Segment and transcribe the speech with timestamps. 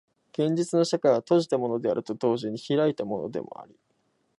[0.31, 3.75] 現実の社会は閉じたものであると同時に開いたものであり、